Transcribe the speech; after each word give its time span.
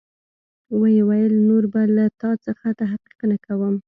ويې 0.79 1.01
ويل 1.09 1.33
نور 1.47 1.63
به 1.73 1.81
له 1.95 2.05
تا 2.21 2.31
څخه 2.45 2.67
تحقيق 2.81 3.19
نه 3.31 3.37
کوم. 3.45 3.75